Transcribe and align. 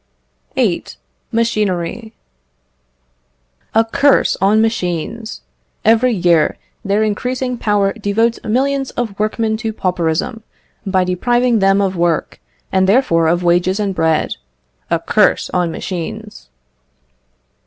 VIII. 0.55 0.83
Machinery. 1.31 2.11
"A 3.75 3.85
curse 3.85 4.35
on 4.41 4.59
machines! 4.59 5.41
Every 5.85 6.11
year, 6.11 6.57
their 6.83 7.03
increasing 7.03 7.55
power 7.55 7.93
devotes 7.93 8.39
millions 8.43 8.89
of 8.97 9.19
workmen 9.19 9.57
to 9.57 9.71
pauperism, 9.71 10.41
by 10.87 11.03
depriving 11.03 11.59
them 11.59 11.81
of 11.81 11.95
work, 11.95 12.39
and 12.71 12.89
therefore 12.89 13.27
of 13.27 13.43
wages 13.43 13.79
and 13.79 13.93
bread. 13.93 14.33
A 14.89 14.97
curse 14.97 15.51
on 15.51 15.69
machines!" 15.71 16.49